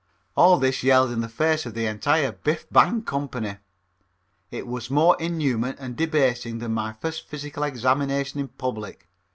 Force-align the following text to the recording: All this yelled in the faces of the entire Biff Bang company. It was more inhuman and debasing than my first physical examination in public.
All 0.35 0.57
this 0.57 0.81
yelled 0.81 1.11
in 1.11 1.21
the 1.21 1.29
faces 1.29 1.67
of 1.67 1.73
the 1.75 1.85
entire 1.85 2.31
Biff 2.31 2.67
Bang 2.71 3.03
company. 3.03 3.57
It 4.49 4.65
was 4.65 4.89
more 4.89 5.15
inhuman 5.21 5.75
and 5.77 5.95
debasing 5.95 6.57
than 6.57 6.73
my 6.73 6.93
first 6.93 7.27
physical 7.27 7.61
examination 7.61 8.39
in 8.39 8.47
public. 8.47 9.07